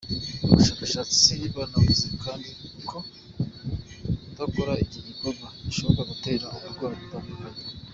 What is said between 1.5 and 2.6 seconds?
banavuze kandi